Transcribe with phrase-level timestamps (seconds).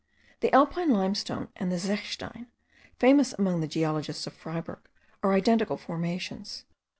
[0.39, 2.47] The alpine limestone and the zechstein,
[2.97, 4.81] famous among the geologists of Freyberg,
[5.21, 6.65] are identical formations.